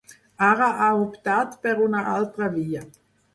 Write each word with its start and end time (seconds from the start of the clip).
Ara 0.45 0.69
ha 0.85 0.87
optat 1.01 1.53
per 1.67 1.75
una 1.89 2.01
altra 2.15 2.49
via. 2.57 2.83